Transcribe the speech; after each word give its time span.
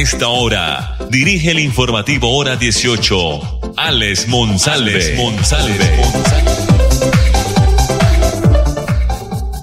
Esta 0.00 0.28
hora, 0.28 0.96
dirige 1.10 1.50
el 1.50 1.58
informativo 1.58 2.36
Hora 2.36 2.54
18, 2.54 3.74
Alex 3.76 4.28
Monsalve. 4.28 5.16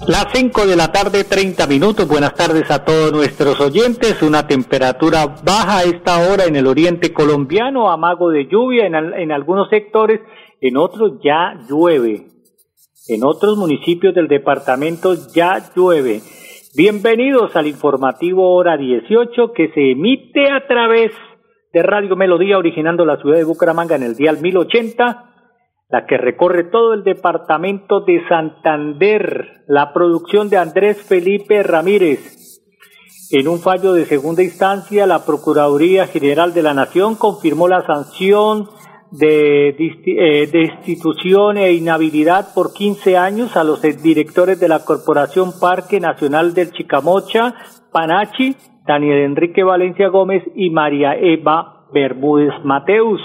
Las 0.07 0.27
5 0.33 0.65
de 0.67 0.75
la 0.75 0.91
tarde, 0.91 1.23
30 1.23 1.67
minutos. 1.67 2.05
Buenas 2.05 2.33
tardes 2.33 2.69
a 2.69 2.83
todos 2.83 3.13
nuestros 3.13 3.61
oyentes. 3.61 4.21
Una 4.23 4.45
temperatura 4.45 5.25
baja 5.41 5.77
a 5.77 5.83
esta 5.83 6.29
hora 6.29 6.43
en 6.43 6.57
el 6.57 6.67
oriente 6.67 7.13
colombiano, 7.13 7.89
amago 7.89 8.29
de 8.29 8.45
lluvia 8.51 8.87
en, 8.87 8.95
en 8.95 9.31
algunos 9.31 9.69
sectores, 9.69 10.19
en 10.59 10.75
otros 10.75 11.13
ya 11.23 11.53
llueve. 11.69 12.27
En 13.07 13.23
otros 13.23 13.57
municipios 13.57 14.13
del 14.13 14.27
departamento 14.27 15.15
ya 15.33 15.71
llueve. 15.73 16.21
Bienvenidos 16.75 17.55
al 17.55 17.67
informativo 17.67 18.53
hora 18.53 18.75
18 18.75 19.53
que 19.53 19.69
se 19.73 19.91
emite 19.91 20.51
a 20.51 20.67
través 20.67 21.11
de 21.71 21.81
Radio 21.81 22.17
Melodía 22.17 22.57
originando 22.57 23.05
la 23.05 23.15
ciudad 23.15 23.37
de 23.37 23.45
Bucaramanga 23.45 23.95
en 23.95 24.03
el 24.03 24.15
dial 24.15 24.41
1080 24.41 25.35
la 25.87 26.05
que 26.05 26.17
recorre 26.17 26.65
todo 26.65 26.93
el 26.93 27.05
departamento 27.05 28.01
de 28.01 28.27
Santander, 28.27 29.63
la 29.67 29.93
producción 29.93 30.49
de 30.49 30.57
Andrés 30.57 31.01
Felipe 31.01 31.63
Ramírez. 31.63 32.61
En 33.31 33.47
un 33.47 33.59
fallo 33.59 33.93
de 33.93 34.03
segunda 34.03 34.43
instancia, 34.43 35.07
la 35.07 35.25
Procuraduría 35.25 36.07
General 36.07 36.53
de 36.53 36.63
la 36.63 36.73
Nación 36.73 37.15
confirmó 37.15 37.69
la 37.69 37.85
sanción 37.85 38.67
de 39.11 39.69
eh, 39.69 40.47
destitución 40.51 41.57
e 41.57 41.73
inhabilidad 41.73 42.53
por 42.53 42.73
15 42.73 43.17
años 43.17 43.55
a 43.55 43.63
los 43.63 43.81
directores 43.81 44.59
de 44.59 44.67
la 44.67 44.83
Corporación 44.83 45.51
Parque 45.59 45.99
Nacional 45.99 46.53
del 46.53 46.71
Chicamocha, 46.71 47.55
Panachi, 47.91 48.55
Daniel 48.85 49.19
Enrique 49.19 49.63
Valencia 49.63 50.09
Gómez 50.09 50.43
y 50.55 50.69
María 50.69 51.15
Eva 51.15 51.87
Bermúdez 51.93 52.53
Mateus 52.63 53.21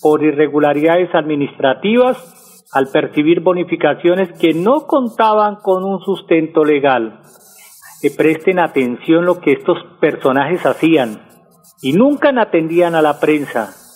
por 0.00 0.22
irregularidades 0.22 1.14
administrativas 1.14 2.66
al 2.72 2.88
percibir 2.88 3.40
bonificaciones 3.40 4.30
que 4.38 4.54
no 4.54 4.86
contaban 4.86 5.56
con 5.56 5.84
un 5.84 6.00
sustento 6.00 6.64
legal. 6.64 7.20
Que 8.00 8.10
presten 8.10 8.60
atención 8.60 9.24
lo 9.24 9.40
que 9.40 9.52
estos 9.52 9.78
personajes 10.00 10.64
hacían 10.64 11.22
y 11.82 11.92
nunca 11.92 12.30
atendían 12.40 12.94
a 12.94 13.02
la 13.02 13.18
prensa. 13.20 13.87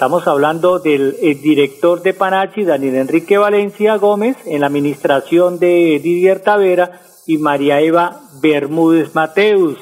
Estamos 0.00 0.26
hablando 0.26 0.78
del 0.78 1.18
director 1.42 2.00
de 2.00 2.14
Panachi, 2.14 2.64
Daniel 2.64 2.94
Enrique 2.94 3.36
Valencia 3.36 3.96
Gómez, 3.96 4.38
en 4.46 4.62
la 4.62 4.68
administración 4.68 5.58
de 5.58 6.00
Didier 6.02 6.40
Tavera 6.40 7.02
y 7.26 7.36
María 7.36 7.82
Eva 7.82 8.22
Bermúdez 8.40 9.14
Mateus 9.14 9.76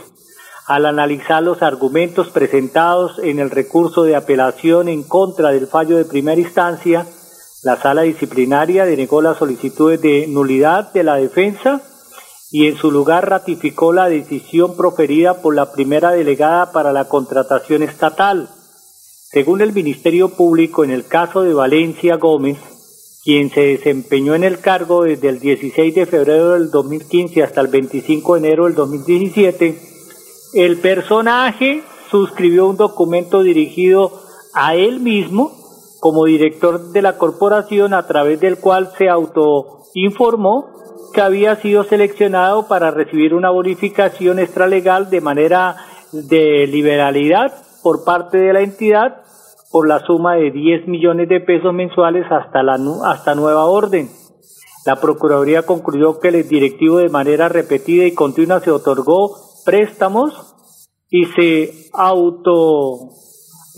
al 0.66 0.86
analizar 0.86 1.44
los 1.44 1.62
argumentos 1.62 2.30
presentados 2.30 3.20
en 3.20 3.38
el 3.38 3.48
recurso 3.48 4.02
de 4.02 4.16
apelación 4.16 4.88
en 4.88 5.04
contra 5.04 5.52
del 5.52 5.68
fallo 5.68 5.96
de 5.96 6.04
primera 6.04 6.40
instancia, 6.40 7.06
la 7.62 7.76
sala 7.76 8.02
disciplinaria 8.02 8.86
denegó 8.86 9.22
las 9.22 9.38
solicitudes 9.38 10.02
de 10.02 10.26
nulidad 10.26 10.92
de 10.92 11.04
la 11.04 11.14
defensa 11.14 11.80
y 12.50 12.66
en 12.66 12.76
su 12.76 12.90
lugar 12.90 13.30
ratificó 13.30 13.92
la 13.92 14.08
decisión 14.08 14.76
proferida 14.76 15.34
por 15.34 15.54
la 15.54 15.70
primera 15.70 16.10
delegada 16.10 16.72
para 16.72 16.92
la 16.92 17.04
contratación 17.04 17.84
estatal. 17.84 18.48
Según 19.30 19.60
el 19.60 19.74
Ministerio 19.74 20.30
Público, 20.30 20.84
en 20.84 20.90
el 20.90 21.06
caso 21.06 21.42
de 21.42 21.52
Valencia 21.52 22.16
Gómez, 22.16 22.56
quien 23.22 23.50
se 23.50 23.60
desempeñó 23.60 24.34
en 24.34 24.42
el 24.42 24.58
cargo 24.58 25.02
desde 25.04 25.28
el 25.28 25.38
16 25.38 25.94
de 25.94 26.06
febrero 26.06 26.52
del 26.52 26.70
2015 26.70 27.42
hasta 27.42 27.60
el 27.60 27.66
25 27.66 28.34
de 28.34 28.40
enero 28.40 28.64
del 28.64 28.74
2017, 28.74 29.78
el 30.54 30.78
personaje 30.78 31.82
suscribió 32.10 32.68
un 32.68 32.78
documento 32.78 33.42
dirigido 33.42 34.18
a 34.54 34.74
él 34.74 35.00
mismo 35.00 35.52
como 36.00 36.24
director 36.24 36.92
de 36.92 37.02
la 37.02 37.18
corporación 37.18 37.92
a 37.92 38.06
través 38.06 38.40
del 38.40 38.56
cual 38.56 38.92
se 38.96 39.10
autoinformó 39.10 40.72
que 41.12 41.20
había 41.20 41.56
sido 41.56 41.84
seleccionado 41.84 42.66
para 42.66 42.90
recibir 42.92 43.34
una 43.34 43.50
bonificación 43.50 44.38
extralegal 44.38 45.10
de 45.10 45.20
manera 45.20 45.76
de 46.12 46.66
liberalidad 46.66 47.67
por 47.88 48.04
parte 48.04 48.36
de 48.36 48.52
la 48.52 48.60
entidad 48.60 49.22
por 49.72 49.88
la 49.88 50.00
suma 50.00 50.34
de 50.34 50.50
10 50.50 50.88
millones 50.88 51.26
de 51.26 51.40
pesos 51.40 51.72
mensuales 51.72 52.26
hasta, 52.30 52.62
la, 52.62 52.78
hasta 53.06 53.34
nueva 53.34 53.64
orden. 53.64 54.10
La 54.84 54.96
Procuraduría 54.96 55.62
concluyó 55.62 56.20
que 56.20 56.28
el 56.28 56.46
directivo 56.46 56.98
de 56.98 57.08
manera 57.08 57.48
repetida 57.48 58.04
y 58.04 58.14
continua 58.14 58.60
se 58.60 58.70
otorgó 58.70 59.34
préstamos 59.64 60.54
y 61.08 61.24
se 61.28 61.88
auto, 61.94 63.08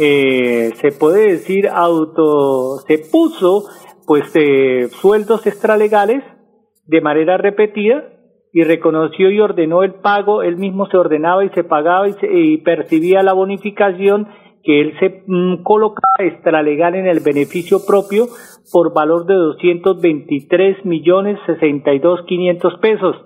eh, 0.01 0.73
se 0.81 0.91
puede 0.91 1.31
decir 1.35 1.69
auto, 1.69 2.81
se 2.89 2.99
puso 2.99 3.67
pues 4.09 4.25
eh, 4.35 4.89
sueldos 5.01 5.47
extralegales 5.47 6.25
de 6.85 7.01
manera 7.01 7.37
repetida 7.37 8.10
y 8.53 8.65
reconoció 8.65 9.31
y 9.31 9.41
ordenó 9.41 9.83
el 9.83 9.95
pago, 9.95 10.43
él 10.43 10.57
mismo 10.57 10.87
se 10.87 10.97
ordenaba 10.97 11.45
y 11.45 11.51
se 11.51 11.65
pagaba 11.65 12.09
y, 12.09 12.15
y 12.23 12.59
percibía 12.59 13.23
la 13.23 13.33
bonificación 13.33 14.29
que 14.63 14.81
él 14.81 14.95
se 14.99 15.25
mm, 15.27 15.63
colocaba 15.63 16.17
extralegal 16.19 16.95
en 16.95 17.07
el 17.07 17.21
beneficio 17.21 17.79
propio 17.87 18.27
por 18.73 18.93
valor 18.93 19.27
de 19.27 19.35
223 19.35 20.85
millones 20.85 21.39
62 21.47 22.21
500 22.27 22.75
pesos. 22.81 23.17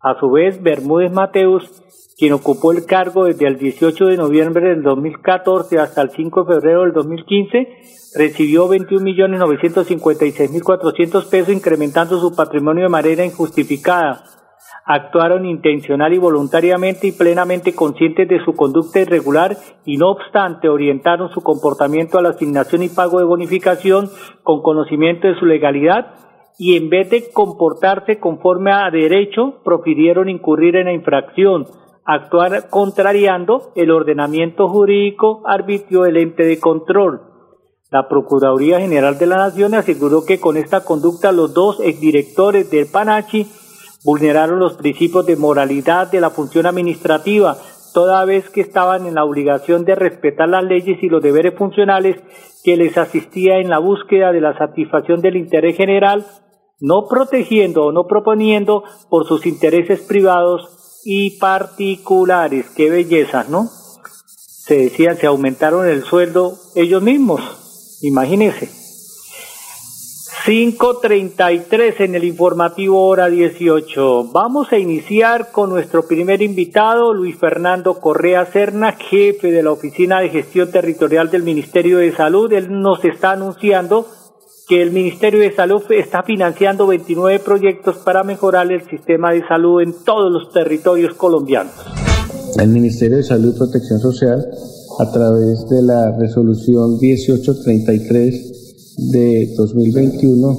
A 0.00 0.18
su 0.18 0.30
vez, 0.30 0.60
Bermúdez 0.62 1.12
Mateus 1.12 1.82
quien 2.22 2.32
ocupó 2.34 2.72
el 2.72 2.86
cargo 2.86 3.24
desde 3.24 3.48
el 3.48 3.58
18 3.58 4.06
de 4.06 4.16
noviembre 4.16 4.68
del 4.68 4.84
2014 4.84 5.80
hasta 5.80 6.02
el 6.02 6.10
5 6.10 6.44
de 6.44 6.54
febrero 6.54 6.82
del 6.82 6.92
2015, 6.92 7.66
recibió 8.14 8.68
21.956.400 8.68 11.28
pesos, 11.28 11.52
incrementando 11.52 12.20
su 12.20 12.36
patrimonio 12.36 12.84
de 12.84 12.90
manera 12.90 13.24
injustificada. 13.24 14.22
Actuaron 14.84 15.46
intencional 15.46 16.12
y 16.12 16.18
voluntariamente 16.18 17.06
y 17.06 17.12
plenamente 17.12 17.72
conscientes 17.72 18.28
de 18.28 18.44
su 18.44 18.54
conducta 18.54 19.00
irregular 19.00 19.56
y 19.84 19.96
no 19.96 20.10
obstante 20.10 20.68
orientaron 20.68 21.30
su 21.30 21.40
comportamiento 21.40 22.18
a 22.18 22.22
la 22.22 22.30
asignación 22.30 22.82
y 22.82 22.88
pago 22.88 23.18
de 23.18 23.24
bonificación 23.24 24.10
con 24.42 24.60
conocimiento 24.62 25.28
de 25.28 25.38
su 25.38 25.46
legalidad 25.46 26.14
y 26.58 26.76
en 26.76 26.90
vez 26.90 27.10
de 27.10 27.30
comportarse 27.32 28.18
conforme 28.18 28.72
a 28.72 28.90
derecho, 28.90 29.62
profirieron 29.64 30.28
incurrir 30.28 30.76
en 30.76 30.86
la 30.86 30.92
infracción, 30.92 31.66
actuar 32.04 32.68
contrariando 32.68 33.72
el 33.76 33.90
ordenamiento 33.90 34.68
jurídico 34.68 35.42
arbitrio 35.46 36.02
del 36.02 36.16
ente 36.16 36.44
de 36.44 36.58
control. 36.58 37.22
La 37.90 38.08
Procuraduría 38.08 38.80
General 38.80 39.18
de 39.18 39.26
la 39.26 39.36
Nación 39.36 39.74
aseguró 39.74 40.24
que 40.24 40.40
con 40.40 40.56
esta 40.56 40.84
conducta 40.84 41.30
los 41.30 41.52
dos 41.52 41.78
exdirectores 41.80 42.70
del 42.70 42.86
Panachi 42.86 43.46
vulneraron 44.04 44.58
los 44.58 44.74
principios 44.74 45.26
de 45.26 45.36
moralidad 45.36 46.10
de 46.10 46.20
la 46.20 46.30
función 46.30 46.66
administrativa, 46.66 47.56
toda 47.94 48.24
vez 48.24 48.48
que 48.50 48.60
estaban 48.60 49.06
en 49.06 49.14
la 49.14 49.24
obligación 49.24 49.84
de 49.84 49.94
respetar 49.94 50.48
las 50.48 50.64
leyes 50.64 51.02
y 51.02 51.08
los 51.08 51.22
deberes 51.22 51.54
funcionales 51.56 52.16
que 52.64 52.76
les 52.76 52.96
asistía 52.96 53.58
en 53.58 53.68
la 53.68 53.78
búsqueda 53.78 54.32
de 54.32 54.40
la 54.40 54.56
satisfacción 54.56 55.20
del 55.20 55.36
interés 55.36 55.76
general, 55.76 56.26
no 56.80 57.06
protegiendo 57.08 57.86
o 57.86 57.92
no 57.92 58.06
proponiendo 58.06 58.82
por 59.08 59.26
sus 59.26 59.46
intereses 59.46 60.00
privados 60.00 61.00
y 61.04 61.38
particulares. 61.38 62.70
Qué 62.76 62.90
belleza, 62.90 63.44
¿no? 63.48 63.66
Se 63.66 64.76
decían, 64.76 65.16
se 65.16 65.26
aumentaron 65.26 65.86
el 65.86 66.02
sueldo 66.02 66.54
ellos 66.74 67.02
mismos. 67.02 67.98
Imagínense. 68.02 68.81
5.33 70.44 72.00
en 72.00 72.16
el 72.16 72.24
informativo 72.24 73.06
hora 73.06 73.28
18. 73.28 74.32
Vamos 74.32 74.72
a 74.72 74.78
iniciar 74.78 75.52
con 75.52 75.70
nuestro 75.70 76.08
primer 76.08 76.42
invitado, 76.42 77.14
Luis 77.14 77.36
Fernando 77.36 78.00
Correa 78.00 78.44
Cerna, 78.46 78.90
jefe 78.90 79.52
de 79.52 79.62
la 79.62 79.70
Oficina 79.70 80.18
de 80.18 80.30
Gestión 80.30 80.72
Territorial 80.72 81.30
del 81.30 81.44
Ministerio 81.44 81.98
de 81.98 82.10
Salud. 82.10 82.52
Él 82.52 82.80
nos 82.80 83.04
está 83.04 83.30
anunciando 83.30 84.08
que 84.66 84.82
el 84.82 84.90
Ministerio 84.90 85.38
de 85.38 85.54
Salud 85.54 85.82
está 85.90 86.24
financiando 86.24 86.88
29 86.88 87.38
proyectos 87.38 87.98
para 87.98 88.24
mejorar 88.24 88.72
el 88.72 88.82
sistema 88.90 89.30
de 89.30 89.46
salud 89.46 89.80
en 89.80 89.94
todos 90.04 90.32
los 90.32 90.52
territorios 90.52 91.14
colombianos. 91.14 91.74
El 92.58 92.70
Ministerio 92.70 93.18
de 93.18 93.22
Salud 93.22 93.54
y 93.54 93.58
Protección 93.58 94.00
Social 94.00 94.44
a 94.98 95.12
través 95.12 95.68
de 95.68 95.82
la 95.82 96.16
resolución 96.18 96.98
1833 96.98 98.51
de 98.98 99.54
2021 99.56 100.58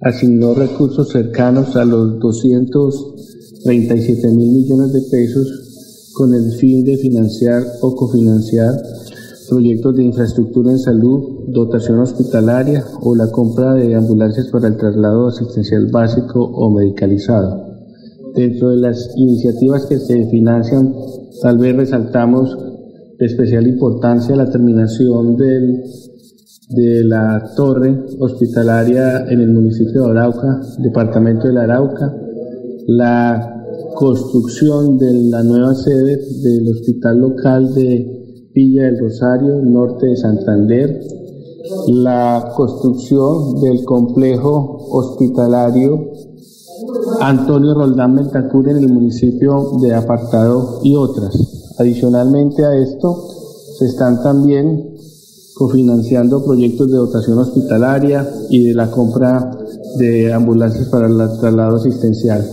asignó 0.00 0.54
recursos 0.54 1.10
cercanos 1.10 1.76
a 1.76 1.84
los 1.84 2.18
237 2.20 4.28
mil 4.32 4.52
millones 4.52 4.92
de 4.92 5.02
pesos 5.10 6.12
con 6.14 6.34
el 6.34 6.52
fin 6.52 6.84
de 6.84 6.96
financiar 6.96 7.62
o 7.82 7.94
cofinanciar 7.94 8.74
proyectos 9.48 9.96
de 9.96 10.04
infraestructura 10.04 10.72
en 10.72 10.78
salud, 10.78 11.46
dotación 11.48 12.00
hospitalaria 12.00 12.84
o 13.00 13.14
la 13.14 13.30
compra 13.30 13.74
de 13.74 13.94
ambulancias 13.94 14.48
para 14.48 14.68
el 14.68 14.76
traslado 14.76 15.28
asistencial 15.28 15.86
básico 15.86 16.42
o 16.42 16.70
medicalizado. 16.70 17.64
Dentro 18.34 18.70
de 18.70 18.76
las 18.76 19.14
iniciativas 19.16 19.86
que 19.86 19.98
se 19.98 20.26
financian, 20.26 20.94
tal 21.42 21.58
vez 21.58 21.76
resaltamos 21.76 22.56
de 23.18 23.26
especial 23.26 23.66
importancia 23.66 24.36
la 24.36 24.50
terminación 24.50 25.36
del, 25.36 25.84
de 26.68 27.04
la 27.04 27.52
torre 27.56 28.04
hospitalaria 28.18 29.24
en 29.28 29.40
el 29.40 29.52
municipio 29.52 30.04
de 30.04 30.10
Arauca, 30.10 30.60
departamento 30.78 31.46
de 31.46 31.54
la 31.54 31.62
Arauca, 31.62 32.14
la 32.88 33.64
construcción 33.94 34.98
de 34.98 35.12
la 35.30 35.42
nueva 35.42 35.74
sede 35.74 36.18
del 36.42 36.68
hospital 36.72 37.20
local 37.20 37.74
de 37.74 38.50
Villa 38.52 38.84
del 38.84 38.98
Rosario, 38.98 39.62
norte 39.62 40.06
de 40.06 40.16
Santander, 40.16 41.00
la 41.88 42.52
construcción 42.56 43.60
del 43.60 43.84
complejo 43.84 44.88
hospitalario 44.90 46.10
Antonio 47.20 47.74
Roldán 47.74 48.14
Bentacur 48.14 48.68
en 48.68 48.78
el 48.78 48.88
municipio 48.88 49.78
de 49.80 49.94
Apartado 49.94 50.80
y 50.82 50.96
otras. 50.96 51.74
Adicionalmente 51.78 52.64
a 52.64 52.76
esto, 52.76 53.28
se 53.78 53.86
están 53.86 54.22
también 54.22 54.95
cofinanciando 55.56 56.44
proyectos 56.44 56.90
de 56.90 56.98
dotación 56.98 57.38
hospitalaria 57.38 58.28
y 58.50 58.62
de 58.68 58.74
la 58.74 58.90
compra 58.90 59.50
de 59.98 60.30
ambulancias 60.30 60.88
para 60.88 61.06
el 61.06 61.16
traslado 61.40 61.76
asistencial. 61.76 62.46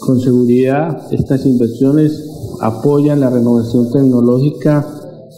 Con 0.00 0.20
seguridad, 0.20 1.12
estas 1.12 1.46
inversiones 1.46 2.28
apoyan 2.60 3.20
la 3.20 3.30
renovación 3.30 3.90
tecnológica 3.92 4.84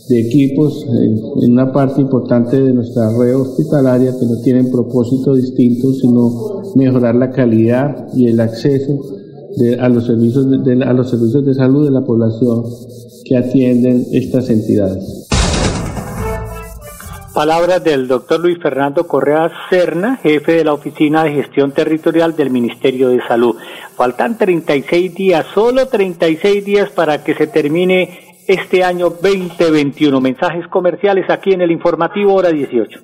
de 0.09 0.21
equipos 0.21 0.87
en, 0.89 1.53
una 1.53 1.71
parte 1.71 2.01
importante 2.01 2.63
de 2.63 2.73
nuestra 2.73 3.11
red 3.11 3.37
hospitalaria 3.37 4.17
que 4.19 4.25
no 4.25 4.41
tienen 4.41 4.71
propósito 4.71 5.35
distinto, 5.35 5.93
sino 5.93 6.63
mejorar 6.77 7.15
la 7.15 7.31
calidad 7.31 8.09
y 8.15 8.29
el 8.29 8.41
acceso 8.41 8.99
a, 9.81 9.89
los 9.91 10.07
servicios 10.07 10.49
de, 10.65 10.83
a 10.83 10.93
los 10.95 11.11
servicios 11.11 11.45
de 11.45 11.55
salud 11.55 11.85
de 11.85 11.91
la 11.91 12.05
población 12.05 12.65
que 13.25 13.37
atienden 13.37 14.07
estas 14.13 14.49
entidades. 14.49 15.26
Palabras 17.37 17.85
del 17.85 18.09
doctor 18.09 18.41
Luis 18.41 18.59
Fernando 18.63 19.07
Correa 19.07 19.53
Cerna, 19.69 20.17
jefe 20.23 20.53
de 20.53 20.65
la 20.65 20.73
Oficina 20.73 21.23
de 21.23 21.35
Gestión 21.35 21.71
Territorial 21.71 22.35
del 22.35 22.49
Ministerio 22.49 23.11
de 23.11 23.21
Salud. 23.29 23.57
Faltan 23.95 24.39
36 24.39 25.15
días, 25.15 25.45
solo 25.53 25.87
36 25.87 26.65
días 26.65 26.89
para 26.89 27.23
que 27.23 27.35
se 27.35 27.47
termine 27.47 28.26
este 28.47 28.85
año 28.85 29.11
2021. 29.11 30.21
Mensajes 30.21 30.67
comerciales 30.69 31.29
aquí 31.31 31.53
en 31.53 31.63
el 31.63 31.71
informativo 31.71 32.35
hora 32.35 32.51
18. 32.51 33.01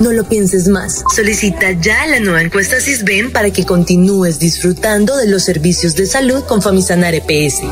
No 0.00 0.12
lo 0.12 0.24
pienses 0.24 0.68
más. 0.68 1.04
Solicita 1.14 1.72
ya 1.72 2.06
la 2.06 2.20
nueva 2.20 2.42
encuesta 2.42 2.80
CISBEN 2.80 3.32
para 3.32 3.50
que 3.50 3.66
continúes 3.66 4.38
disfrutando 4.38 5.16
de 5.16 5.28
los 5.28 5.44
servicios 5.44 5.96
de 5.96 6.06
salud 6.06 6.44
con 6.44 6.62
Famisanar 6.62 7.14
EPS. 7.14 7.62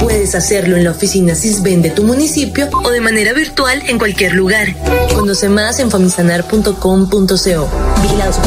Puedes 0.00 0.34
hacerlo 0.34 0.76
en 0.76 0.84
la 0.84 0.92
oficina 0.92 1.34
CISBEN 1.34 1.82
de 1.82 1.90
tu 1.90 2.04
municipio 2.04 2.68
o 2.84 2.90
de 2.90 3.00
manera 3.00 3.32
virtual 3.32 3.82
en 3.88 3.98
cualquier 3.98 4.34
lugar. 4.34 4.68
Conoce 5.14 5.48
más 5.48 5.78
en 5.80 5.90
famisanar.com.co. 5.90 7.68
Vigilados 8.02 8.40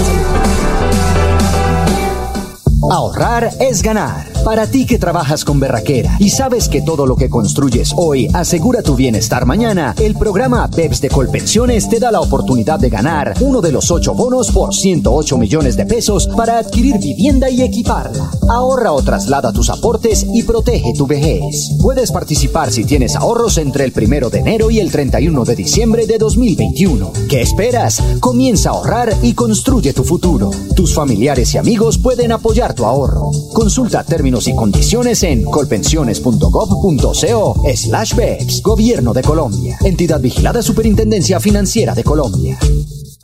Ahorrar 2.92 3.50
es 3.60 3.82
ganar. 3.82 4.33
Para 4.44 4.68
ti 4.68 4.86
que 4.86 5.00
trabajas 5.00 5.46
con 5.46 5.62
Berraquera 5.62 6.18
y 6.20 6.30
sabes 6.30 6.68
que 6.68 6.82
todo 6.82 7.06
lo 7.06 7.16
que 7.16 7.30
construyes 7.30 7.94
hoy 7.96 8.28
asegura 8.34 8.82
tu 8.82 8.94
bienestar 8.96 9.46
mañana, 9.46 9.96
el 9.98 10.16
programa 10.16 10.70
PEPS 10.70 11.00
de 11.00 11.10
Colpensiones 11.10 11.88
te 11.88 11.98
da 11.98 12.12
la 12.12 12.20
oportunidad 12.20 12.78
de 12.78 12.90
ganar 12.90 13.36
uno 13.40 13.62
de 13.62 13.72
los 13.72 13.90
ocho 13.90 14.14
bonos 14.14 14.52
por 14.52 14.76
108 14.76 15.38
millones 15.38 15.78
de 15.78 15.86
pesos 15.86 16.28
para 16.28 16.58
adquirir 16.58 17.00
vivienda 17.00 17.50
y 17.50 17.62
equiparla. 17.62 18.30
Ahorra 18.50 18.92
o 18.92 19.02
traslada 19.02 19.54
tus 19.54 19.70
aportes 19.70 20.26
y 20.34 20.44
protege 20.44 20.94
tu 20.98 21.08
vejez. 21.08 21.72
Puedes 21.82 22.12
participar 22.12 22.70
si 22.70 22.84
tienes 22.84 23.16
ahorros 23.16 23.58
entre 23.58 23.86
el 23.86 23.94
primero 23.94 24.30
de 24.30 24.40
enero 24.40 24.70
y 24.70 24.82
el 24.82 24.92
31 24.92 25.46
de 25.46 25.56
diciembre 25.56 26.06
de 26.06 26.18
2021. 26.18 27.14
¿Qué 27.30 27.42
esperas? 27.42 28.04
Comienza 28.20 28.72
a 28.72 28.74
ahorrar 28.74 29.14
y 29.22 29.36
construye 29.36 29.94
tu 29.94 30.04
futuro. 30.04 30.52
Tus 30.76 30.94
familiares 30.94 31.54
y 31.54 31.60
amigos 31.60 31.98
pueden 31.98 32.34
apoyar 32.34 32.74
tu 32.74 32.84
ahorro. 32.84 33.32
Consulta 33.54 34.04
términos 34.04 34.33
y 34.42 34.56
condiciones 34.56 35.24
en 35.24 35.44
colpensiones.gov.co 35.44 37.64
slash 37.76 38.16
BEPS. 38.16 38.62
Gobierno 38.64 39.14
de 39.14 39.22
Colombia. 39.22 39.78
Entidad 39.84 40.20
vigilada 40.20 40.62
Superintendencia 40.62 41.40
Financiera 41.40 41.94
de 41.94 42.04
Colombia. 42.04 42.58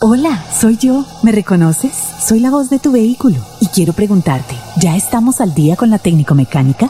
Hola, 0.01 0.45
soy 0.57 0.77
yo. 0.77 1.05
¿Me 1.23 1.31
reconoces? 1.31 1.91
Soy 2.25 2.39
la 2.39 2.51
voz 2.51 2.69
de 2.69 2.79
tu 2.79 2.91
vehículo 2.91 3.37
y 3.59 3.67
quiero 3.67 3.91
preguntarte, 3.91 4.55
¿ya 4.79 4.95
estamos 4.95 5.41
al 5.41 5.53
día 5.53 5.75
con 5.75 5.89
la 5.89 5.99
técnico 5.99 6.35
mecánica? 6.35 6.89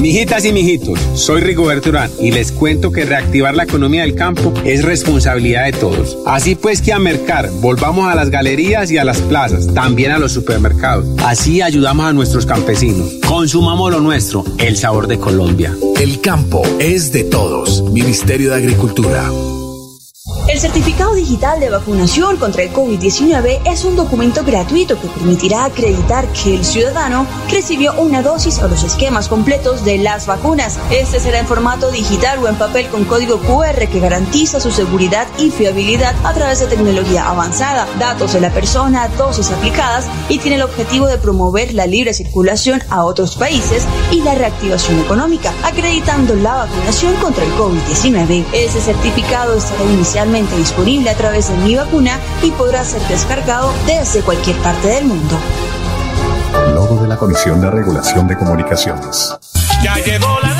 Mijitas 0.00 0.44
y 0.44 0.52
mijitos, 0.52 0.98
soy 1.14 1.40
Rigoberto 1.40 1.90
Urán 1.90 2.10
y 2.20 2.30
les 2.30 2.52
cuento 2.52 2.92
que 2.92 3.04
reactivar 3.04 3.54
la 3.54 3.64
economía 3.64 4.02
del 4.02 4.14
campo 4.14 4.52
es 4.64 4.84
responsabilidad 4.84 5.64
de 5.64 5.72
todos. 5.72 6.18
Así 6.26 6.54
pues 6.54 6.80
que 6.80 6.92
a 6.92 6.98
mercar, 6.98 7.50
volvamos 7.60 8.10
a 8.10 8.14
las 8.14 8.30
galerías 8.30 8.90
y 8.90 8.98
a 8.98 9.04
las 9.04 9.20
plazas, 9.20 9.72
también 9.74 10.12
a 10.12 10.18
los 10.18 10.32
supermercados. 10.32 11.06
Así 11.18 11.62
ayudamos 11.62 12.06
a 12.06 12.12
nuestros 12.12 12.46
campesinos. 12.46 13.12
Consumamos 13.26 13.90
lo 13.90 14.00
nuestro, 14.00 14.44
el 14.58 14.76
sabor 14.76 15.06
de 15.06 15.18
Colombia. 15.18 15.74
El 16.00 16.20
campo 16.20 16.62
es 16.78 17.12
de 17.12 17.24
todos. 17.24 17.82
Ministerio 17.92 18.50
de 18.50 18.56
Agricultura. 18.56 19.30
El 20.48 20.60
certificado 20.60 21.12
digital 21.14 21.58
de 21.58 21.70
vacunación 21.70 22.36
contra 22.36 22.62
el 22.62 22.72
COVID-19 22.72 23.62
es 23.64 23.84
un 23.84 23.96
documento 23.96 24.44
gratuito 24.44 24.98
que 25.00 25.08
permitirá 25.08 25.64
acreditar 25.64 26.28
que 26.28 26.54
el 26.54 26.64
ciudadano 26.64 27.26
recibió 27.50 27.92
una 27.94 28.22
dosis 28.22 28.60
o 28.60 28.68
los 28.68 28.84
esquemas 28.84 29.26
completos 29.26 29.84
de 29.84 29.98
las 29.98 30.28
vacunas. 30.28 30.78
Este 30.92 31.18
será 31.18 31.40
en 31.40 31.48
formato 31.48 31.90
digital 31.90 32.38
o 32.38 32.48
en 32.48 32.54
papel 32.54 32.86
con 32.86 33.04
código 33.06 33.40
QR 33.40 33.88
que 33.88 33.98
garantiza 33.98 34.60
su 34.60 34.70
seguridad 34.70 35.26
y 35.36 35.50
fiabilidad 35.50 36.14
a 36.22 36.32
través 36.32 36.60
de 36.60 36.66
tecnología 36.66 37.28
avanzada, 37.28 37.88
datos 37.98 38.32
de 38.32 38.40
la 38.40 38.50
persona, 38.50 39.08
dosis 39.18 39.50
aplicadas 39.50 40.06
y 40.28 40.38
tiene 40.38 40.58
el 40.58 40.62
objetivo 40.62 41.08
de 41.08 41.18
promover 41.18 41.74
la 41.74 41.88
libre 41.88 42.14
circulación 42.14 42.84
a 42.88 43.02
otros 43.02 43.34
países 43.34 43.84
y 44.12 44.20
la 44.20 44.36
reactivación 44.36 45.00
económica, 45.00 45.52
acreditando 45.64 46.36
la 46.36 46.54
vacunación 46.54 47.14
contra 47.16 47.44
el 47.44 47.50
COVID-19. 47.54 48.44
Ese 48.52 48.80
certificado 48.80 49.54
estará 49.54 49.82
inicialmente 49.82 50.35
disponible 50.44 51.08
a 51.08 51.14
través 51.14 51.48
de 51.48 51.56
Mi 51.58 51.76
Vacuna 51.76 52.20
y 52.42 52.50
podrá 52.50 52.84
ser 52.84 53.00
descargado 53.08 53.72
desde 53.86 54.20
cualquier 54.20 54.56
parte 54.58 54.88
del 54.88 55.06
mundo. 55.06 55.38
Logo 56.74 57.00
de 57.00 57.08
la 57.08 57.16
Comisión 57.16 57.60
de 57.60 57.70
Regulación 57.70 58.28
de 58.28 58.36
Comunicaciones. 58.36 59.34
Ya 59.82 59.96
llegó 59.96 60.38
la 60.42 60.55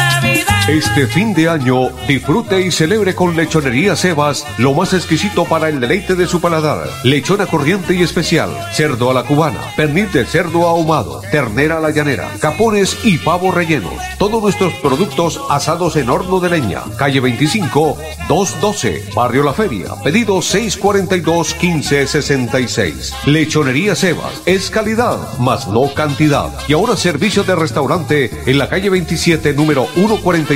Este 0.68 1.06
fin 1.06 1.32
de 1.32 1.48
año, 1.48 1.90
disfrute 2.08 2.60
y 2.60 2.72
celebre 2.72 3.14
con 3.14 3.36
Lechonería 3.36 3.94
Sebas 3.94 4.44
lo 4.58 4.74
más 4.74 4.94
exquisito 4.94 5.44
para 5.44 5.68
el 5.68 5.78
deleite 5.78 6.16
de 6.16 6.26
su 6.26 6.40
paladar. 6.40 6.88
Lechona 7.04 7.46
corriente 7.46 7.94
y 7.94 8.02
especial, 8.02 8.50
cerdo 8.72 9.08
a 9.08 9.14
la 9.14 9.22
cubana, 9.22 9.60
pernil 9.76 10.10
de 10.10 10.24
cerdo 10.24 10.66
ahumado, 10.66 11.20
ternera 11.30 11.76
a 11.76 11.80
la 11.80 11.92
llanera, 11.92 12.28
capones 12.40 12.98
y 13.04 13.18
pavos 13.18 13.54
rellenos. 13.54 13.92
Todos 14.18 14.42
nuestros 14.42 14.72
productos 14.82 15.40
asados 15.48 15.94
en 15.94 16.10
horno 16.10 16.40
de 16.40 16.50
leña. 16.50 16.82
Calle 16.98 17.20
25, 17.20 17.96
212, 18.26 19.10
Barrio 19.14 19.44
La 19.44 19.52
Feria. 19.52 19.94
Pedido 20.02 20.38
642-1566. 20.38 23.12
Lechonería 23.26 23.94
Sebas 23.94 24.42
es 24.46 24.68
calidad, 24.70 25.38
más 25.38 25.68
no 25.68 25.94
cantidad. 25.94 26.50
Y 26.66 26.72
ahora 26.72 26.96
servicio 26.96 27.44
de 27.44 27.54
restaurante 27.54 28.32
en 28.46 28.58
la 28.58 28.68
calle 28.68 28.90
27, 28.90 29.52
número 29.52 29.86
145 29.94 30.55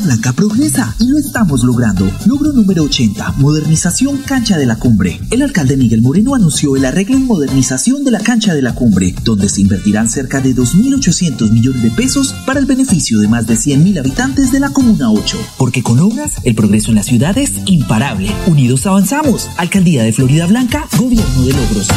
Blanca 0.00 0.32
progresa 0.32 0.94
y 0.98 1.08
lo 1.08 1.18
estamos 1.18 1.62
logrando. 1.64 2.10
Logro 2.26 2.52
número 2.52 2.84
80, 2.84 3.32
modernización 3.38 4.18
cancha 4.18 4.56
de 4.56 4.66
la 4.66 4.76
cumbre. 4.76 5.20
El 5.30 5.42
alcalde 5.42 5.76
Miguel 5.76 6.02
Moreno 6.02 6.34
anunció 6.34 6.76
el 6.76 6.84
arreglo 6.84 7.16
y 7.16 7.20
modernización 7.20 8.04
de 8.04 8.10
la 8.10 8.20
cancha 8.20 8.54
de 8.54 8.62
la 8.62 8.74
cumbre, 8.74 9.14
donde 9.22 9.48
se 9.48 9.60
invertirán 9.60 10.08
cerca 10.08 10.40
de 10.40 10.54
2.800 10.54 11.50
millones 11.50 11.82
de 11.82 11.90
pesos 11.90 12.34
para 12.46 12.60
el 12.60 12.66
beneficio 12.66 13.18
de 13.18 13.28
más 13.28 13.46
de 13.46 13.54
100.000 13.54 13.98
habitantes 13.98 14.52
de 14.52 14.60
la 14.60 14.70
Comuna 14.70 15.10
8. 15.10 15.38
Porque 15.58 15.82
con 15.82 15.98
obras, 16.00 16.32
el 16.44 16.54
progreso 16.54 16.90
en 16.90 16.96
la 16.96 17.02
ciudad 17.02 17.36
es 17.36 17.52
imparable. 17.66 18.30
Unidos 18.46 18.86
avanzamos. 18.86 19.48
Alcaldía 19.56 20.02
de 20.04 20.12
Florida 20.12 20.46
Blanca, 20.46 20.88
Gobierno 20.98 21.42
de 21.42 21.52
Logros. 21.52 21.88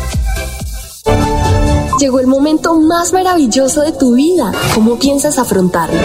Llegó 2.01 2.19
el 2.19 2.25
momento 2.25 2.73
más 2.79 3.13
maravilloso 3.13 3.81
de 3.81 3.91
tu 3.91 4.15
vida. 4.15 4.51
¿Cómo 4.73 4.97
piensas 4.97 5.37
afrontarlo? 5.37 5.99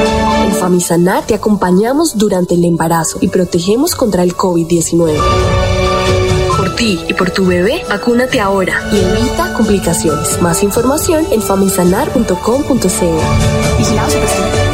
En 0.44 0.52
Famisanar 0.52 1.24
te 1.26 1.34
acompañamos 1.34 2.18
durante 2.18 2.54
el 2.54 2.66
embarazo 2.66 3.16
y 3.22 3.28
protegemos 3.28 3.94
contra 3.94 4.22
el 4.22 4.36
COVID-19. 4.36 5.16
Por 6.54 6.76
ti 6.76 7.00
y 7.08 7.14
por 7.14 7.30
tu 7.30 7.46
bebé, 7.46 7.82
vacúnate 7.88 8.40
ahora 8.40 8.78
y 8.92 8.98
evita 8.98 9.54
complicaciones. 9.54 10.38
Más 10.42 10.62
información 10.62 11.26
en 11.30 11.40
famisanar.com.co. 11.40 13.18
¡Ya 13.78 14.06
tengo 14.06 14.18
mi 14.18 14.44
casa 14.44 14.65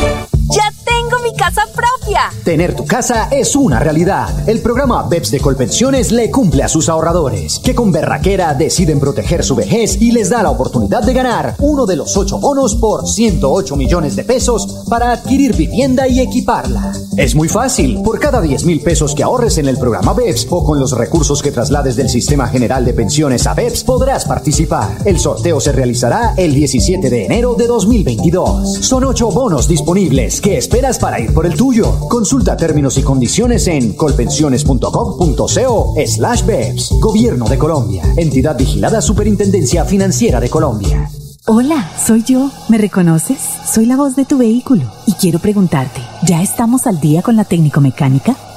Tener 2.45 2.75
tu 2.75 2.85
casa 2.87 3.29
es 3.31 3.57
una 3.57 3.79
realidad. 3.79 4.49
El 4.49 4.61
programa 4.61 5.05
BEPS 5.05 5.31
de 5.31 5.41
Colpensiones 5.41 6.13
le 6.13 6.31
cumple 6.31 6.63
a 6.63 6.69
sus 6.69 6.89
ahorradores, 6.89 7.61
que 7.61 7.75
con 7.75 7.93
berraquera 7.93 8.55
deciden 8.55 9.01
proteger 9.01 9.45
su 9.45 9.55
vejez 9.55 10.01
y 10.01 10.13
les 10.13 10.31
da 10.31 10.43
la 10.43 10.51
oportunidad 10.51 11.03
de 11.03 11.13
ganar 11.13 11.55
uno 11.59 11.87
de 11.87 11.97
los 11.97 12.17
ocho 12.17 12.39
bonos 12.39 12.77
por 12.77 13.09
108 13.09 13.77
millones 13.77 14.17
de 14.17 14.25
pesos 14.25 14.85
para 14.89 15.13
adquirir 15.13 15.57
vivienda 15.57 16.09
y 16.09 16.21
equiparla. 16.21 16.93
Es 17.17 17.35
muy 17.35 17.49
fácil. 17.49 18.03
Por 18.03 18.19
cada 18.19 18.41
10 18.41 18.65
mil 18.65 18.81
pesos 18.81 19.15
que 19.15 19.23
ahorres 19.23 19.59
en 19.59 19.69
el 19.69 19.79
programa 19.79 20.13
BEPS 20.13 20.47
o 20.51 20.65
con 20.65 20.81
los 20.81 20.93
recursos 20.93 21.43
que 21.43 21.53
traslades 21.53 21.97
del 21.97 22.09
Sistema 22.09 22.49
General 22.49 22.85
de 22.85 22.95
Pensiones 22.95 23.47
a 23.47 23.55
BEPS, 23.55 23.85
podrás 23.85 24.25
participar. 24.25 24.99
El 25.05 25.19
sorteo 25.19 25.61
se 25.61 25.73
realizará 25.73 26.35
el 26.37 26.55
17 26.55 27.11
de 27.11 27.27
enero 27.27 27.55
de 27.55 27.67
2022. 27.67 28.79
Son 28.81 29.05
ocho 29.05 29.31
bonos 29.31 29.69
disponibles. 29.69 30.41
¿Qué 30.41 30.59
esperas 30.59 30.99
para 30.99 31.21
ir 31.21 31.33
por 31.33 31.47
el 31.47 31.55
tuyo? 31.55 32.09
Consulta 32.13 32.59
términos 32.59 32.99
y 32.99 33.03
condiciones 33.03 33.67
en 33.69 33.95
colpensiones.com.co 33.95 35.95
slash 36.07 36.45
BEPS. 36.45 36.91
Gobierno 37.01 37.49
de 37.49 37.57
Colombia. 37.57 38.03
Entidad 38.19 38.55
vigilada 38.55 39.01
Superintendencia 39.01 39.87
Financiera 39.87 40.39
de 40.39 40.51
Colombia. 40.51 41.09
Hola, 41.47 41.91
soy 42.07 42.23
yo. 42.23 42.51
¿Me 42.69 42.77
reconoces? 42.77 43.39
Soy 43.65 43.87
la 43.87 43.97
voz 43.97 44.15
de 44.15 44.27
tu 44.27 44.37
vehículo 44.37 44.83
y 45.07 45.15
quiero 45.15 45.39
preguntarte, 45.39 46.03
¿ya 46.27 46.43
estamos 46.43 46.87
al 46.87 47.01
día 47.01 47.23
con 47.23 47.35
la 47.35 47.45
técnico 47.45 47.81
mecánica? 47.81 48.37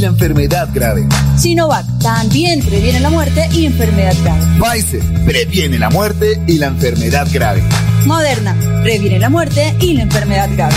la 0.00 0.08
enfermedad 0.08 0.68
grave. 0.72 1.06
Sinovac. 1.36 1.86
También 2.00 2.60
previene 2.60 3.00
la 3.00 3.10
muerte 3.10 3.48
y 3.52 3.66
enfermedad 3.66 4.14
grave. 4.22 4.42
Pfizer. 4.58 5.02
Previene 5.24 5.78
la 5.78 5.90
muerte 5.90 6.40
y 6.46 6.58
la 6.58 6.66
enfermedad 6.66 7.26
grave. 7.32 7.62
Moderna. 8.04 8.56
Previene 8.82 9.18
la 9.18 9.30
muerte 9.30 9.74
y 9.80 9.94
la 9.94 10.02
enfermedad 10.02 10.48
grave. 10.54 10.74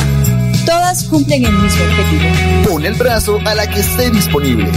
Todas 0.66 1.04
cumplen 1.06 1.46
el 1.46 1.54
mismo 1.54 1.84
objetivo. 1.84 2.70
Pon 2.70 2.86
el 2.86 2.94
brazo 2.94 3.40
a 3.46 3.56
la 3.56 3.68
que 3.68 3.80
esté 3.80 4.10
disponible. 4.12 4.70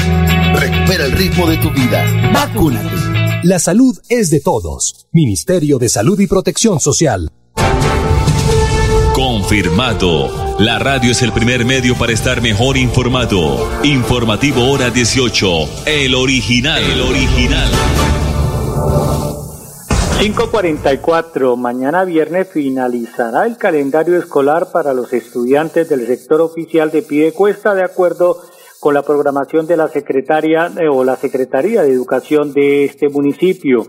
Recupera 0.54 1.04
el 1.04 1.12
ritmo 1.12 1.46
de 1.46 1.56
tu 1.58 1.70
vida. 1.70 2.04
Vacúnate. 2.32 3.12
La 3.42 3.58
salud 3.58 3.98
es 4.08 4.30
de 4.30 4.40
todos. 4.40 5.06
Ministerio 5.12 5.78
de 5.78 5.88
Salud 5.88 6.18
y 6.20 6.26
Protección 6.26 6.78
Social. 6.80 7.30
Confirmado. 9.14 10.41
La 10.58 10.78
radio 10.78 11.10
es 11.12 11.22
el 11.22 11.32
primer 11.32 11.64
medio 11.64 11.96
para 11.96 12.12
estar 12.12 12.42
mejor 12.42 12.76
informado. 12.76 13.68
Informativo 13.84 14.70
Hora 14.70 14.90
18. 14.90 15.86
El 15.86 16.14
original. 16.14 16.82
El 16.82 17.00
original. 17.00 17.70
544. 20.20 21.56
Mañana 21.56 22.04
viernes 22.04 22.48
finalizará 22.52 23.46
el 23.46 23.56
calendario 23.56 24.18
escolar 24.18 24.70
para 24.70 24.92
los 24.92 25.12
estudiantes 25.14 25.88
del 25.88 26.06
sector 26.06 26.42
oficial 26.42 26.90
de 26.90 27.02
Piedecuesta 27.02 27.74
de 27.74 27.82
acuerdo 27.82 28.42
con 28.78 28.94
la 28.94 29.02
programación 29.02 29.66
de 29.66 29.78
la 29.78 29.88
secretaria 29.88 30.70
eh, 30.78 30.88
o 30.88 31.02
la 31.02 31.16
Secretaría 31.16 31.82
de 31.82 31.92
Educación 31.92 32.52
de 32.52 32.84
este 32.84 33.08
municipio. 33.08 33.86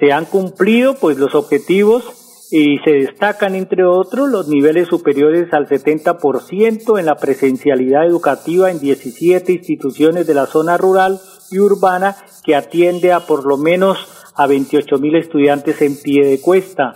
Se 0.00 0.12
han 0.12 0.24
cumplido 0.24 0.94
pues 0.94 1.16
los 1.16 1.34
objetivos 1.34 2.21
y 2.54 2.76
se 2.84 2.90
destacan, 2.90 3.54
entre 3.54 3.82
otros, 3.82 4.28
los 4.28 4.46
niveles 4.46 4.86
superiores 4.88 5.50
al 5.54 5.66
70% 5.66 6.98
en 7.00 7.06
la 7.06 7.16
presencialidad 7.16 8.04
educativa 8.04 8.70
en 8.70 8.78
17 8.78 9.52
instituciones 9.52 10.26
de 10.26 10.34
la 10.34 10.44
zona 10.44 10.76
rural 10.76 11.18
y 11.50 11.60
urbana 11.60 12.14
que 12.44 12.54
atiende 12.54 13.10
a 13.10 13.20
por 13.20 13.46
lo 13.46 13.56
menos 13.56 13.96
a 14.36 14.46
28 14.46 14.98
mil 14.98 15.16
estudiantes 15.16 15.80
en 15.80 15.94
pie 15.96 16.26
de 16.26 16.42
cuesta. 16.42 16.92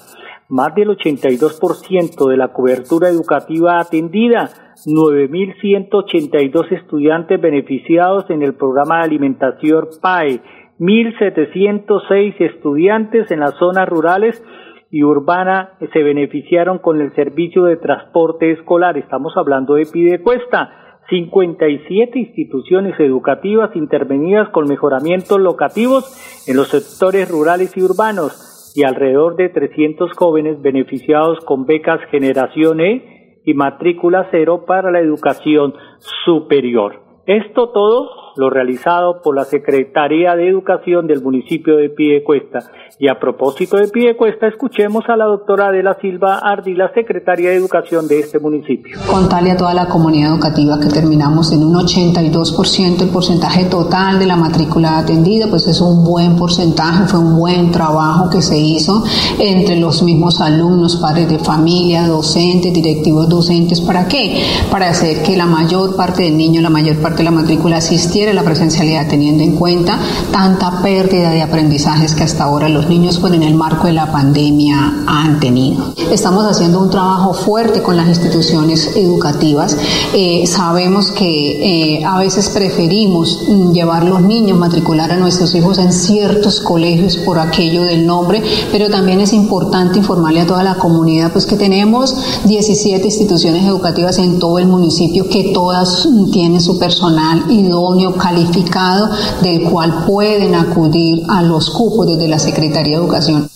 Más 0.51 0.75
del 0.75 0.91
82% 0.91 2.29
de 2.29 2.37
la 2.37 2.49
cobertura 2.49 3.09
educativa 3.09 3.81
atendida, 3.81 4.51
9.182 4.85 6.71
estudiantes 6.71 7.41
beneficiados 7.41 8.29
en 8.29 8.43
el 8.43 8.53
programa 8.55 8.99
de 8.99 9.05
alimentación 9.05 9.89
PAE, 10.03 10.43
1.706 10.79 12.35
estudiantes 12.41 13.31
en 13.31 13.41
las 13.41 13.55
zonas 13.59 13.89
rurales 13.89 14.43
y 14.97 15.05
urbana 15.05 15.73
se 15.93 16.03
beneficiaron 16.03 16.79
con 16.79 17.03
el 17.03 17.15
servicio 17.15 17.65
de 17.65 17.77
transporte 17.77 18.51
escolar. 18.51 18.97
Estamos 18.97 19.35
hablando 19.37 19.75
de 19.75 19.85
Pidecuesta. 19.85 21.03
57 21.11 22.19
instituciones 22.19 22.99
educativas 22.99 23.77
intervenidas 23.77 24.49
con 24.49 24.67
mejoramientos 24.67 25.39
locativos 25.39 26.49
en 26.49 26.57
los 26.57 26.69
sectores 26.69 27.31
rurales 27.31 27.77
y 27.77 27.83
urbanos 27.83 28.73
y 28.75 28.85
alrededor 28.85 29.37
de 29.37 29.51
300 29.51 30.13
jóvenes 30.17 30.63
beneficiados 30.63 31.41
con 31.45 31.67
becas 31.67 32.01
Generación 32.11 32.81
E 32.81 33.43
y 33.45 33.53
matrícula 33.53 34.29
cero 34.31 34.65
para 34.67 34.91
la 34.91 35.01
educación 35.01 35.75
superior. 36.25 37.03
Esto 37.27 37.69
todo 37.69 38.26
lo 38.37 38.51
realizado 38.51 39.23
por 39.23 39.35
la 39.35 39.45
Secretaría 39.45 40.35
de 40.37 40.49
Educación 40.49 41.07
del 41.07 41.23
municipio 41.23 41.77
de 41.77 41.91
Piedecuesta. 41.91 42.61
Y 42.99 43.09
a 43.09 43.19
propósito 43.19 43.77
de 43.77 43.89
Piedecuesta, 43.89 44.47
escuchemos 44.47 45.05
a 45.09 45.17
la 45.17 45.25
doctora 45.27 45.69
Adela 45.69 45.97
Silva 46.01 46.39
Ardila, 46.39 46.91
secretaria 46.95 47.51
de 47.51 47.57
Educación 47.57 48.09
de 48.09 48.21
este 48.21 48.39
municipio. 48.39 48.99
Contarle 49.11 49.51
a 49.51 49.57
toda 49.57 49.75
la 49.75 49.87
comunidad 49.87 50.33
educativa 50.33 50.79
que 50.81 50.89
terminamos 50.89 51.53
en 51.53 51.63
un 51.63 51.75
82% 51.75 53.03
el 53.03 53.11
porcentaje 53.11 53.65
total 53.65 54.19
de 54.19 54.27
la 54.27 54.37
matrícula 54.37 54.99
atendida, 54.99 55.47
pues 55.49 55.67
es 55.67 55.81
un 55.81 56.05
buen 56.05 56.37
porcentaje, 56.37 57.07
fue 57.07 57.19
un 57.19 57.37
buen 57.37 57.71
trabajo 57.71 58.31
que 58.31 58.43
se 58.43 58.59
hizo 58.59 59.05
entre 59.39 59.77
los 59.77 60.03
mismos 60.03 60.41
alumnos, 60.41 60.97
padres 60.97 61.29
de 61.29 61.39
familia, 61.39 62.07
docentes, 62.07 62.73
directivos 62.73 63.29
docentes. 63.29 63.81
¿Para 63.81 64.09
qué? 64.09 64.43
Para 64.71 64.89
hacer 64.89 65.23
que 65.23 65.37
la 65.37 65.47
mayor 65.47 65.97
parte 65.97 66.23
del 66.23 66.37
niño, 66.37 66.61
la 66.61 66.71
mayor 66.71 66.97
parte 66.97 67.19
de 67.19 67.25
la 67.25 67.31
matrícula 67.31 67.77
asistiera 67.77 68.26
a 68.29 68.35
la 68.35 68.43
presencialidad 68.43 69.09
teniendo 69.09 69.43
en 69.43 69.57
cuenta 69.57 69.99
tanta 70.33 70.83
pérdida 70.83 71.31
de 71.31 71.43
aprendizajes 71.43 72.15
que 72.15 72.25
hasta 72.25 72.45
ahora 72.45 72.69
los 72.69 72.89
niños 72.89 73.19
pues 73.19 73.33
en 73.33 73.43
el 73.43 73.55
marco 73.55 73.87
de 73.87 73.93
la 73.93 74.11
pandemia 74.11 75.05
han 75.07 75.41
tenido. 75.41 75.95
Estamos 76.11 76.45
haciendo 76.45 76.81
un 76.81 76.91
trabajo 76.91 77.35
fuerte 77.35 77.83
con 77.83 77.97
las 77.97 78.09
instituciones 78.09 78.93
educativas. 78.97 79.77
Eh, 80.15 80.47
sabemos 80.47 81.11
que 81.11 81.99
eh, 81.99 82.05
a 82.05 82.19
veces 82.19 82.49
preferimos 82.51 83.47
llevar 83.73 84.05
los 84.05 84.23
niños, 84.23 84.59
matricular 84.59 85.13
a 85.13 85.17
nuestros 85.17 85.55
hijos 85.55 85.79
en 85.79 85.93
ciertos 85.93 86.61
colegios 86.61 87.17
por 87.19 87.39
aquello 87.39 87.83
del 87.83 88.07
nombre, 88.07 88.43
pero 88.73 88.91
también 88.91 89.21
es 89.21 89.33
importante 89.33 89.99
informarle 89.99 90.41
a 90.41 90.47
toda 90.47 90.63
la 90.63 90.77
comunidad 90.77 91.33
pues 91.33 91.47
que 91.47 91.57
tenemos 91.57 92.15
17 92.45 93.05
instituciones 93.05 93.65
educativas 93.65 94.19
en 94.19 94.39
todo 94.39 94.59
el 94.59 94.67
municipio 94.67 95.29
que 95.29 95.53
todas 95.53 96.09
tienen 96.33 96.61
su 96.61 96.79
personal 96.79 97.45
idóneo, 97.51 98.16
calificado, 98.17 99.11
del 99.43 99.63
cual 99.65 100.05
pueden 100.07 100.55
acudir 100.55 101.25
a 101.29 101.43
los 101.43 101.71
cupos 101.71 102.07
desde 102.07 102.29
la 102.29 102.39
Secretaría 102.39 102.99
de 102.99 103.05
Educación. 103.05 103.49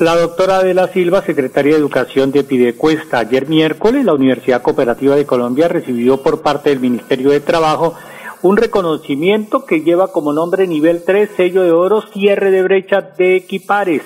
La 0.00 0.16
doctora 0.16 0.62
de 0.62 0.72
la 0.72 0.88
Silva, 0.88 1.22
secretaria 1.22 1.74
de 1.74 1.78
Educación 1.78 2.32
de 2.32 2.42
Pidecuesta, 2.42 3.18
ayer 3.18 3.48
miércoles 3.48 4.02
la 4.02 4.14
Universidad 4.14 4.62
Cooperativa 4.62 5.14
de 5.14 5.26
Colombia 5.26 5.68
recibió 5.68 6.22
por 6.22 6.40
parte 6.40 6.70
del 6.70 6.80
Ministerio 6.80 7.30
de 7.30 7.40
Trabajo 7.40 7.94
un 8.40 8.56
reconocimiento 8.56 9.66
que 9.66 9.82
lleva 9.82 10.08
como 10.08 10.32
nombre 10.32 10.66
nivel 10.66 11.02
3, 11.04 11.30
sello 11.36 11.62
de 11.62 11.72
oro, 11.72 12.02
cierre 12.14 12.50
de 12.50 12.62
brecha 12.62 13.02
de 13.02 13.36
equipares. 13.36 14.02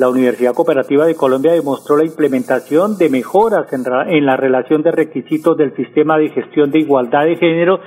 La 0.00 0.08
Universidad 0.08 0.54
Cooperativa 0.54 1.04
de 1.04 1.14
Colombia 1.14 1.52
demostró 1.52 1.98
la 1.98 2.06
implementación 2.06 2.96
de 2.96 3.10
mejoras 3.10 3.70
en, 3.70 3.84
en 4.08 4.24
la 4.24 4.34
relación 4.34 4.82
de 4.82 4.92
requisitos 4.92 5.58
del 5.58 5.76
sistema 5.76 6.16
de 6.16 6.30
gestión 6.30 6.70
de 6.70 6.78
igualdad 6.78 7.26
de 7.26 7.36
género 7.36 7.80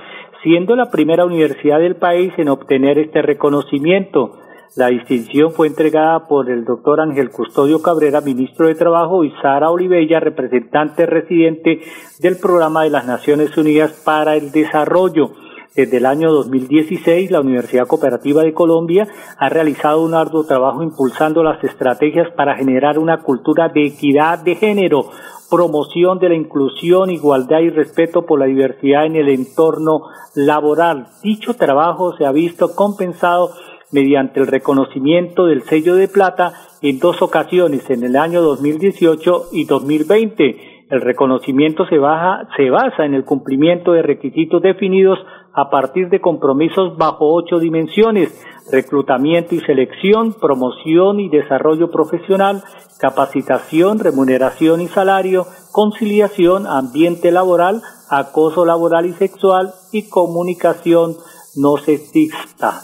siendo 0.43 0.75
la 0.75 0.91
primera 0.91 1.25
universidad 1.25 1.79
del 1.79 1.95
país 1.95 2.31
en 2.37 2.49
obtener 2.49 2.99
este 2.99 3.23
reconocimiento. 3.23 4.37
La 4.75 4.89
distinción 4.89 5.53
fue 5.53 5.65
entregada 5.65 6.27
por 6.27 6.51
el 6.51 6.65
doctor 6.65 7.01
Ángel 7.01 7.31
Custodio 7.31 7.81
Cabrera, 7.81 8.21
ministro 8.21 8.67
de 8.67 8.75
Trabajo, 8.75 9.23
y 9.23 9.31
Sara 9.41 9.71
Olivella, 9.71 10.19
representante 10.19 11.07
residente 11.07 11.81
del 12.19 12.37
Programa 12.37 12.83
de 12.83 12.91
las 12.91 13.07
Naciones 13.07 13.57
Unidas 13.57 13.91
para 14.05 14.35
el 14.35 14.51
Desarrollo. 14.51 15.31
Desde 15.75 15.97
el 15.97 16.05
año 16.05 16.31
2016, 16.31 17.31
la 17.31 17.41
Universidad 17.41 17.87
Cooperativa 17.87 18.43
de 18.43 18.53
Colombia 18.53 19.07
ha 19.39 19.49
realizado 19.49 20.05
un 20.05 20.13
arduo 20.13 20.45
trabajo 20.45 20.83
impulsando 20.83 21.41
las 21.41 21.63
estrategias 21.63 22.29
para 22.35 22.55
generar 22.55 22.99
una 22.99 23.23
cultura 23.23 23.69
de 23.69 23.87
equidad 23.87 24.37
de 24.37 24.53
género, 24.53 25.09
promoción 25.49 26.19
de 26.19 26.29
la 26.29 26.35
inclusión, 26.35 27.09
igualdad 27.09 27.61
y 27.61 27.71
respeto 27.71 28.23
por 28.23 28.39
la 28.39 28.45
diversidad 28.45 29.07
en 29.07 29.15
el 29.15 29.29
entorno 29.29 30.03
laboral. 30.35 31.07
Dicho 31.23 31.55
trabajo 31.55 32.15
se 32.17 32.25
ha 32.27 32.31
visto 32.31 32.75
compensado 32.75 33.49
mediante 33.91 34.39
el 34.41 34.47
reconocimiento 34.47 35.45
del 35.45 35.63
sello 35.63 35.95
de 35.95 36.07
plata 36.07 36.53
en 36.83 36.99
dos 36.99 37.23
ocasiones, 37.23 37.89
en 37.89 38.03
el 38.03 38.15
año 38.15 38.43
2018 38.43 39.45
y 39.53 39.65
2020. 39.65 40.73
El 40.91 41.01
reconocimiento 41.01 41.87
se, 41.87 41.97
baja, 41.97 42.47
se 42.55 42.69
basa 42.69 43.05
en 43.05 43.15
el 43.15 43.25
cumplimiento 43.25 43.93
de 43.93 44.03
requisitos 44.03 44.61
definidos 44.61 45.17
a 45.53 45.69
partir 45.69 46.09
de 46.09 46.19
compromisos 46.19 46.97
bajo 46.97 47.33
ocho 47.33 47.59
dimensiones, 47.59 48.31
reclutamiento 48.71 49.55
y 49.55 49.59
selección, 49.59 50.33
promoción 50.33 51.19
y 51.19 51.29
desarrollo 51.29 51.91
profesional, 51.91 52.63
capacitación, 52.99 53.99
remuneración 53.99 54.81
y 54.81 54.87
salario, 54.87 55.45
conciliación, 55.71 56.65
ambiente 56.65 57.31
laboral, 57.31 57.81
acoso 58.09 58.65
laboral 58.65 59.05
y 59.05 59.13
sexual 59.13 59.73
y 59.91 60.09
comunicación 60.09 61.17
no 61.55 61.77
sexista. 61.77 62.81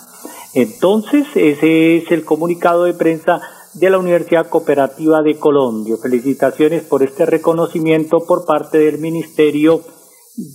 Entonces, 0.53 1.27
ese 1.35 1.97
es 1.97 2.11
el 2.11 2.25
comunicado 2.25 2.83
de 2.83 2.93
prensa 2.93 3.41
de 3.73 3.89
la 3.89 3.99
Universidad 3.99 4.49
Cooperativa 4.49 5.21
de 5.21 5.37
Colombia. 5.37 5.95
Felicitaciones 6.01 6.83
por 6.83 7.03
este 7.03 7.25
reconocimiento 7.25 8.25
por 8.27 8.45
parte 8.45 8.79
del 8.79 8.99
Ministerio 8.99 9.81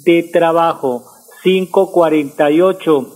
de 0.04 0.28
Trabajo. 0.32 1.13
548 1.44 3.06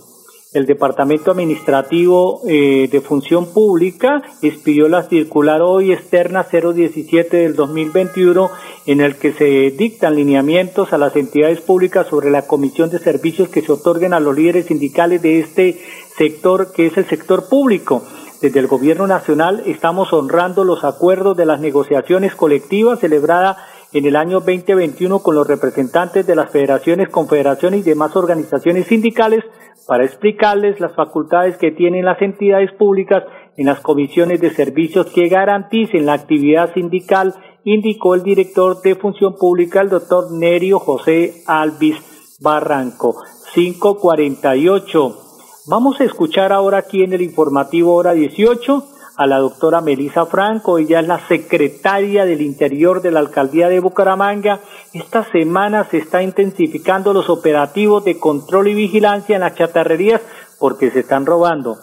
el 0.53 0.67
Departamento 0.67 1.31
Administrativo 1.31 2.41
eh, 2.47 2.87
de 2.91 3.01
Función 3.01 3.51
Pública 3.51 4.21
expidió 4.43 4.87
la 4.87 5.01
circular 5.01 5.63
hoy 5.63 5.91
externa 5.91 6.43
017 6.43 7.37
del 7.37 7.55
2021 7.55 8.51
en 8.85 9.01
el 9.01 9.15
que 9.15 9.33
se 9.33 9.71
dictan 9.71 10.15
lineamientos 10.15 10.93
a 10.93 10.99
las 10.99 11.15
entidades 11.15 11.61
públicas 11.61 12.05
sobre 12.07 12.29
la 12.29 12.45
comisión 12.45 12.91
de 12.91 12.99
servicios 12.99 13.49
que 13.49 13.63
se 13.63 13.71
otorguen 13.71 14.13
a 14.13 14.19
los 14.19 14.35
líderes 14.35 14.67
sindicales 14.67 15.23
de 15.23 15.39
este 15.39 15.81
sector 16.15 16.71
que 16.71 16.85
es 16.85 16.97
el 16.97 17.07
sector 17.07 17.49
público. 17.49 18.03
Desde 18.41 18.59
el 18.59 18.67
Gobierno 18.67 19.07
Nacional 19.07 19.63
estamos 19.65 20.13
honrando 20.13 20.63
los 20.63 20.83
acuerdos 20.83 21.35
de 21.35 21.47
las 21.47 21.59
negociaciones 21.59 22.35
colectivas 22.35 22.99
celebradas 22.99 23.57
en 23.93 24.05
el 24.05 24.15
año 24.15 24.39
2021 24.39 25.19
con 25.19 25.35
los 25.35 25.47
representantes 25.47 26.25
de 26.27 26.35
las 26.35 26.51
federaciones, 26.51 27.09
confederaciones 27.09 27.81
y 27.81 27.89
demás 27.89 28.15
organizaciones 28.15 28.87
sindicales 28.87 29.43
para 29.87 30.05
explicarles 30.05 30.79
las 30.79 30.93
facultades 30.93 31.57
que 31.57 31.71
tienen 31.71 32.05
las 32.05 32.21
entidades 32.21 32.71
públicas 32.73 33.23
en 33.57 33.65
las 33.65 33.79
comisiones 33.79 34.39
de 34.39 34.51
servicios 34.51 35.07
que 35.07 35.27
garanticen 35.27 36.05
la 36.05 36.13
actividad 36.13 36.73
sindical, 36.73 37.33
indicó 37.63 38.13
el 38.13 38.23
director 38.23 38.81
de 38.81 38.95
Función 38.95 39.35
Pública, 39.35 39.81
el 39.81 39.89
doctor 39.89 40.31
Nerio 40.31 40.79
José 40.79 41.43
Alvis 41.47 41.97
Barranco. 42.39 43.15
548. 43.53 45.17
Vamos 45.67 45.99
a 45.99 46.03
escuchar 46.03 46.53
ahora 46.53 46.77
aquí 46.77 47.03
en 47.03 47.13
el 47.13 47.21
informativo 47.21 47.95
hora 47.95 48.13
18 48.13 48.98
a 49.19 49.27
la 49.27 49.39
doctora 49.39 49.81
Melisa 49.81 50.25
Franco, 50.27 50.77
ella 50.77 51.01
es 51.01 51.07
la 51.07 51.19
secretaria 51.27 52.23
del 52.23 52.39
Interior 52.39 53.01
de 53.01 53.11
la 53.11 53.19
Alcaldía 53.19 53.67
de 53.67 53.81
Bucaramanga. 53.81 54.61
Esta 54.93 55.29
semana 55.29 55.83
se 55.83 55.97
está 55.97 56.23
intensificando 56.23 57.11
los 57.11 57.29
operativos 57.29 58.05
de 58.05 58.17
control 58.17 58.69
y 58.69 58.75
vigilancia 58.75 59.35
en 59.35 59.41
las 59.41 59.55
chatarrerías 59.55 60.21
porque 60.57 60.89
se 60.89 61.01
están 61.01 61.25
robando 61.25 61.75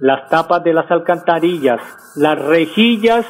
las 0.00 0.28
tapas 0.30 0.64
de 0.64 0.72
las 0.72 0.90
alcantarillas, 0.90 1.80
las 2.16 2.36
rejillas 2.36 3.24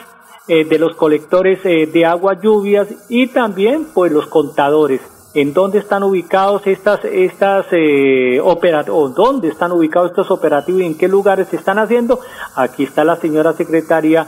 eh, 0.49 0.65
de 0.65 0.79
los 0.79 0.97
colectores 0.97 1.61
eh, 1.65 1.87
de 1.87 2.07
agua 2.07 2.41
lluvias 2.41 2.89
y 3.11 3.27
también 3.27 3.89
pues 3.93 4.11
los 4.11 4.27
contadores 4.29 5.03
en 5.35 5.53
dónde 5.55 5.79
están 5.79 6.03
ubicados 6.03 6.67
estas 6.67 7.05
estas 7.05 7.67
eh, 7.73 8.41
operativos, 8.43 9.15
dónde 9.15 9.49
están 9.49 9.73
ubicados 9.73 10.11
estos 10.11 10.31
operativos 10.31 10.83
y 10.83 10.87
en 10.87 10.99
qué 10.99 11.09
lugares 11.09 11.49
se 11.49 11.57
están 11.57 11.79
haciendo. 11.79 12.21
Aquí 12.55 12.85
está 12.85 13.05
la 13.05 13.17
señora 13.17 13.53
secretaria 13.53 14.27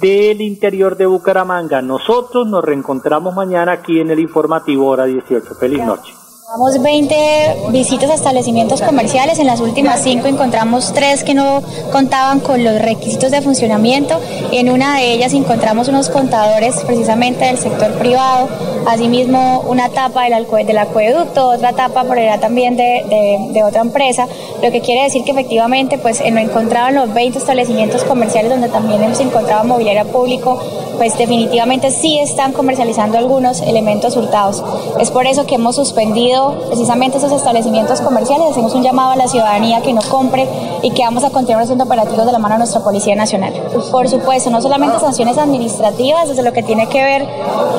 del 0.00 0.40
interior 0.40 0.96
de 0.96 1.06
Bucaramanga. 1.06 1.82
Nosotros 1.82 2.46
nos 2.46 2.64
reencontramos 2.64 3.34
mañana 3.34 3.72
aquí 3.72 4.00
en 4.00 4.10
el 4.10 4.18
informativo 4.18 4.86
hora 4.86 5.04
18. 5.04 5.54
Feliz 5.54 5.84
noche. 5.84 6.27
Llevamos 6.48 6.80
20 6.80 7.68
visitas 7.72 8.08
a 8.08 8.14
establecimientos 8.14 8.80
comerciales. 8.80 9.38
En 9.38 9.46
las 9.46 9.60
últimas 9.60 10.02
5 10.02 10.28
encontramos 10.28 10.94
3 10.94 11.22
que 11.22 11.34
no 11.34 11.62
contaban 11.92 12.40
con 12.40 12.64
los 12.64 12.80
requisitos 12.80 13.30
de 13.32 13.42
funcionamiento. 13.42 14.18
En 14.50 14.70
una 14.70 14.96
de 14.96 15.12
ellas 15.12 15.34
encontramos 15.34 15.88
unos 15.88 16.08
contadores 16.08 16.76
precisamente 16.86 17.44
del 17.44 17.58
sector 17.58 17.92
privado. 17.98 18.48
Asimismo, 18.86 19.62
una 19.68 19.90
tapa 19.90 20.24
del, 20.24 20.46
del 20.66 20.78
acueducto, 20.78 21.48
otra 21.48 21.74
tapa 21.74 22.04
por 22.04 22.18
allá 22.18 22.40
también 22.40 22.78
de, 22.78 23.50
de, 23.52 23.62
otra 23.62 23.82
empresa. 23.82 24.26
Lo 24.62 24.72
que 24.72 24.80
quiere 24.80 25.02
decir 25.02 25.24
que 25.24 25.32
efectivamente 25.32 25.98
pues, 25.98 26.22
no 26.32 26.38
encontraban 26.38 26.94
los 26.94 27.12
20 27.12 27.36
establecimientos 27.36 28.04
comerciales 28.04 28.50
donde 28.50 28.70
también 28.70 29.02
hemos 29.02 29.20
encontrado 29.20 29.64
mobiliario 29.64 30.10
público, 30.10 30.58
pues 30.96 31.18
definitivamente 31.18 31.90
sí 31.90 32.18
están 32.18 32.52
comercializando 32.52 33.18
algunos 33.18 33.60
elementos 33.60 34.16
hurtados. 34.16 34.64
Es 34.98 35.10
por 35.10 35.26
eso 35.26 35.44
que 35.44 35.56
hemos 35.56 35.76
suspendido 35.76 36.37
precisamente 36.68 37.18
esos 37.18 37.32
establecimientos 37.32 38.00
comerciales. 38.00 38.50
Hacemos 38.50 38.74
un 38.74 38.82
llamado 38.82 39.12
a 39.12 39.16
la 39.16 39.28
ciudadanía 39.28 39.80
que 39.82 39.92
no 39.92 40.00
compre 40.08 40.48
y 40.82 40.90
que 40.90 41.02
vamos 41.02 41.24
a 41.24 41.30
continuar 41.30 41.62
haciendo 41.62 41.84
operativos 41.84 42.26
de 42.26 42.32
la 42.32 42.38
mano 42.38 42.54
de 42.54 42.58
nuestra 42.60 42.80
Policía 42.80 43.14
Nacional. 43.14 43.52
Por 43.90 44.08
supuesto, 44.08 44.50
no 44.50 44.60
solamente 44.60 44.98
sanciones 45.00 45.38
administrativas, 45.38 46.28
desde 46.28 46.42
lo 46.42 46.52
que 46.52 46.62
tiene 46.62 46.88
que 46.88 47.02
ver 47.02 47.26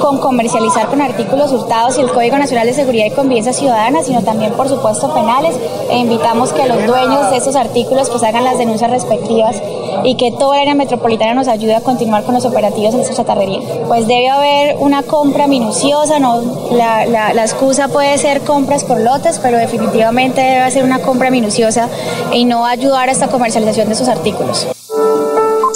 con 0.01 0.19
comercializar 0.19 0.87
con 0.87 1.01
artículos 1.01 1.51
hurtados 1.51 1.97
y 1.97 2.01
el 2.01 2.11
Código 2.11 2.37
Nacional 2.37 2.65
de 2.65 2.73
Seguridad 2.73 3.05
y 3.05 3.11
Convivencia 3.11 3.53
Ciudadana, 3.53 4.03
sino 4.03 4.21
también, 4.21 4.53
por 4.53 4.67
supuesto, 4.67 5.13
penales. 5.13 5.55
E 5.89 5.97
invitamos 5.97 6.53
que 6.53 6.65
los 6.67 6.85
dueños 6.85 7.31
de 7.31 7.37
esos 7.37 7.55
artículos 7.55 8.09
pues 8.09 8.23
hagan 8.23 8.43
las 8.43 8.57
denuncias 8.57 8.91
respectivas 8.91 9.55
y 10.03 10.15
que 10.15 10.31
toda 10.31 10.55
la 10.55 10.61
área 10.61 10.75
metropolitana 10.75 11.33
nos 11.33 11.47
ayude 11.47 11.75
a 11.75 11.81
continuar 11.81 12.23
con 12.23 12.35
los 12.35 12.45
operativos 12.45 12.93
en 12.93 13.01
esta 13.01 13.15
chatarrería. 13.15 13.61
Pues 13.87 14.07
debe 14.07 14.29
haber 14.29 14.77
una 14.79 15.03
compra 15.03 15.47
minuciosa, 15.47 16.19
no 16.19 16.41
la, 16.71 17.05
la, 17.05 17.33
la 17.33 17.41
excusa 17.41 17.87
puede 17.87 18.17
ser 18.17 18.41
compras 18.49 18.83
por 18.83 18.99
lotes, 18.99 19.37
pero 19.37 19.59
definitivamente 19.59 20.41
debe 20.41 20.71
ser 20.71 20.83
una 20.83 20.97
compra 20.97 21.29
minuciosa 21.29 21.87
y 22.33 22.45
no 22.45 22.65
ayudar 22.65 23.07
a 23.07 23.11
esta 23.11 23.27
comercialización 23.27 23.89
de 23.89 23.93
sus 23.93 24.07
artículos. 24.07 24.65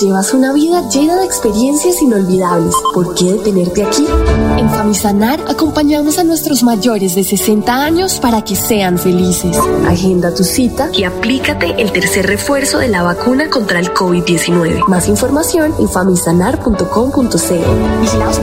Llevas 0.01 0.33
una 0.33 0.51
vida 0.53 0.89
llena 0.89 1.17
de 1.17 1.23
experiencias 1.23 2.01
inolvidables. 2.01 2.73
¿Por 2.95 3.13
qué 3.13 3.33
detenerte 3.33 3.83
aquí? 3.83 4.07
En 4.57 4.67
Famisanar 4.71 5.39
acompañamos 5.47 6.17
a 6.17 6.23
nuestros 6.23 6.63
mayores 6.63 7.13
de 7.13 7.23
60 7.23 7.71
años 7.71 8.17
para 8.19 8.41
que 8.41 8.55
sean 8.55 8.97
felices. 8.97 9.55
Agenda 9.87 10.33
tu 10.33 10.43
cita 10.43 10.89
y 10.91 11.03
aplícate 11.03 11.75
el 11.79 11.91
tercer 11.91 12.25
refuerzo 12.25 12.79
de 12.79 12.87
la 12.87 13.03
vacuna 13.03 13.51
contra 13.51 13.77
el 13.79 13.93
COVID-19. 13.93 14.87
Más 14.87 15.07
información 15.07 15.75
en 15.77 15.87
famisanar.com.co. 15.87 17.21
Vigilados 18.01 18.39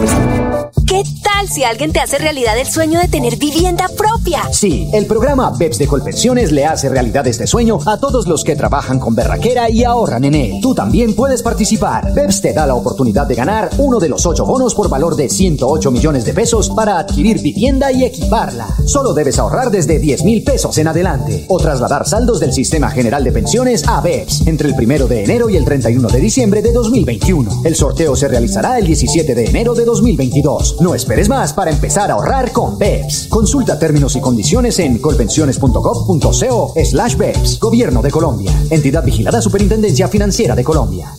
¿Qué 0.90 1.04
tal 1.22 1.48
si 1.48 1.62
alguien 1.62 1.92
te 1.92 2.00
hace 2.00 2.18
realidad 2.18 2.58
el 2.58 2.66
sueño 2.66 2.98
de 2.98 3.06
tener 3.06 3.36
vivienda 3.36 3.88
propia? 3.96 4.52
Sí, 4.52 4.90
el 4.92 5.06
programa 5.06 5.52
BEPS 5.56 5.78
de 5.78 5.86
Colpensiones 5.86 6.50
le 6.50 6.66
hace 6.66 6.88
realidad 6.88 7.28
este 7.28 7.46
sueño 7.46 7.78
a 7.86 7.98
todos 7.98 8.26
los 8.26 8.42
que 8.42 8.56
trabajan 8.56 8.98
con 8.98 9.14
berraquera 9.14 9.70
y 9.70 9.84
ahorran 9.84 10.24
en 10.24 10.34
él. 10.34 10.58
Tú 10.60 10.74
también 10.74 11.14
puedes 11.14 11.44
participar. 11.44 12.12
BEPS 12.12 12.40
te 12.40 12.52
da 12.52 12.66
la 12.66 12.74
oportunidad 12.74 13.28
de 13.28 13.36
ganar 13.36 13.70
uno 13.78 14.00
de 14.00 14.08
los 14.08 14.26
ocho 14.26 14.44
bonos 14.44 14.74
por 14.74 14.88
valor 14.88 15.14
de 15.14 15.28
108 15.28 15.92
millones 15.92 16.24
de 16.24 16.34
pesos 16.34 16.70
para 16.70 16.98
adquirir 16.98 17.40
vivienda 17.40 17.92
y 17.92 18.02
equiparla. 18.02 18.66
Solo 18.84 19.14
debes 19.14 19.38
ahorrar 19.38 19.70
desde 19.70 20.00
10 20.00 20.24
mil 20.24 20.42
pesos 20.42 20.76
en 20.78 20.88
adelante 20.88 21.44
o 21.46 21.60
trasladar 21.60 22.04
saldos 22.04 22.40
del 22.40 22.52
Sistema 22.52 22.90
General 22.90 23.22
de 23.22 23.30
Pensiones 23.30 23.86
a 23.86 24.00
BEPS 24.00 24.48
entre 24.48 24.66
el 24.66 24.74
primero 24.74 25.06
de 25.06 25.22
enero 25.22 25.48
y 25.50 25.56
el 25.56 25.64
31 25.64 26.08
de 26.08 26.18
diciembre 26.18 26.62
de 26.62 26.72
2021. 26.72 27.62
El 27.64 27.76
sorteo 27.76 28.16
se 28.16 28.26
realizará 28.26 28.76
el 28.76 28.86
17 28.88 29.36
de 29.36 29.44
enero 29.44 29.76
de 29.76 29.84
2022. 29.84 30.78
No 30.80 30.94
esperes 30.94 31.28
más 31.28 31.52
para 31.52 31.70
empezar 31.70 32.10
a 32.10 32.14
ahorrar 32.14 32.52
con 32.52 32.78
BEPS. 32.78 33.26
Consulta 33.28 33.78
términos 33.78 34.16
y 34.16 34.20
condiciones 34.20 34.78
en 34.78 34.98
colpensiones.gov.co 34.98 36.74
slash 36.82 37.16
BEPS. 37.16 37.60
Gobierno 37.60 38.00
de 38.00 38.10
Colombia. 38.10 38.50
Entidad 38.70 39.04
vigilada 39.04 39.42
Superintendencia 39.42 40.08
Financiera 40.08 40.54
de 40.54 40.64
Colombia. 40.64 41.12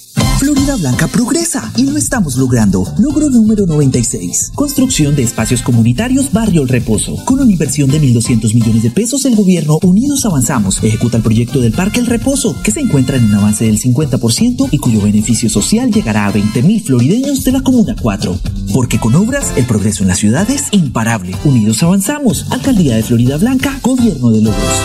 Florida 0.41 0.75
Blanca 0.75 1.07
progresa 1.07 1.71
y 1.77 1.85
lo 1.85 1.97
estamos 1.97 2.35
logrando. 2.35 2.83
Logro 2.97 3.29
número 3.29 3.67
96. 3.67 4.53
Construcción 4.55 5.15
de 5.15 5.21
espacios 5.21 5.61
comunitarios 5.61 6.33
Barrio 6.33 6.63
El 6.63 6.67
Reposo. 6.67 7.23
Con 7.25 7.41
una 7.41 7.51
inversión 7.51 7.91
de 7.91 8.01
1.200 8.01 8.55
millones 8.55 8.81
de 8.81 8.89
pesos, 8.89 9.23
el 9.25 9.35
gobierno 9.35 9.77
Unidos 9.83 10.25
Avanzamos 10.25 10.83
ejecuta 10.83 11.17
el 11.17 11.21
proyecto 11.21 11.61
del 11.61 11.73
Parque 11.73 11.99
El 11.99 12.07
Reposo, 12.07 12.55
que 12.63 12.71
se 12.71 12.79
encuentra 12.79 13.17
en 13.17 13.25
un 13.25 13.35
avance 13.35 13.65
del 13.65 13.79
50% 13.79 14.69
y 14.71 14.79
cuyo 14.79 15.01
beneficio 15.01 15.47
social 15.47 15.91
llegará 15.91 16.25
a 16.25 16.33
20.000 16.33 16.85
florideños 16.85 17.43
de 17.43 17.51
la 17.51 17.61
Comuna 17.61 17.95
4. 18.01 18.39
Porque 18.73 18.99
con 18.99 19.13
obras, 19.13 19.45
el 19.57 19.67
progreso 19.67 20.01
en 20.01 20.07
la 20.07 20.15
ciudad 20.15 20.49
es 20.49 20.69
imparable. 20.71 21.35
Unidos 21.43 21.83
Avanzamos. 21.83 22.47
Alcaldía 22.49 22.95
de 22.95 23.03
Florida 23.03 23.37
Blanca, 23.37 23.77
Gobierno 23.83 24.31
de 24.31 24.41
Logros. 24.41 24.81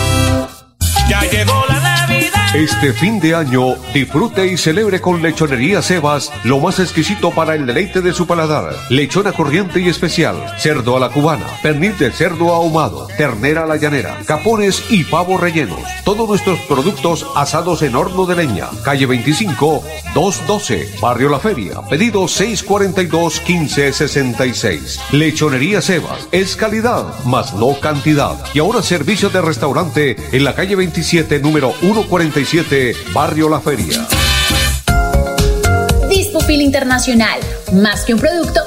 Ya 1.09 1.21
llegó. 1.31 1.66
Este 2.57 2.91
fin 2.91 3.19
de 3.19 3.35
año, 3.35 3.75
disfrute 3.93 4.47
y 4.47 4.57
celebre 4.57 4.99
con 4.99 5.21
Lechonería 5.21 5.83
Sebas 5.83 6.31
lo 6.43 6.59
más 6.59 6.79
exquisito 6.79 7.29
para 7.29 7.53
el 7.53 7.67
deleite 7.67 8.01
de 8.01 8.13
su 8.13 8.25
paladar. 8.25 8.73
Lechona 8.89 9.31
corriente 9.31 9.79
y 9.79 9.89
especial, 9.89 10.35
cerdo 10.57 10.97
a 10.97 10.99
la 10.99 11.09
cubana, 11.09 11.45
pernil 11.61 11.95
de 11.99 12.09
cerdo 12.09 12.55
ahumado, 12.55 13.09
ternera 13.15 13.61
a 13.61 13.67
la 13.67 13.75
llanera, 13.75 14.17
capones 14.25 14.83
y 14.89 15.03
pavo 15.03 15.37
rellenos. 15.37 15.79
Todos 16.03 16.27
nuestros 16.27 16.57
productos 16.61 17.27
asados 17.35 17.83
en 17.83 17.95
horno 17.95 18.25
de 18.25 18.37
leña. 18.37 18.69
Calle 18.83 19.05
25, 19.05 19.83
212, 20.15 20.95
Barrio 20.99 21.29
La 21.29 21.39
Feria. 21.39 21.81
Pedido 21.87 22.27
642 22.27 23.39
1566. 23.47 24.99
Lechonería 25.11 25.83
Sebas 25.83 26.27
es 26.31 26.55
calidad, 26.55 27.23
más 27.23 27.53
no 27.53 27.79
cantidad. 27.79 28.35
Y 28.55 28.59
ahora 28.59 28.81
servicio 28.81 29.29
de 29.29 29.41
restaurante 29.43 30.15
en 30.31 30.43
la 30.43 30.55
calle 30.55 30.75
27, 30.75 31.39
número 31.39 31.71
147 32.47 33.11
Barrio 33.13 33.49
La 33.49 33.59
Feria. 33.59 34.07
Dispofil 36.07 36.61
Internacional. 36.61 37.41
Más 37.73 38.05
que 38.05 38.13
un 38.13 38.21
producto, 38.21 38.66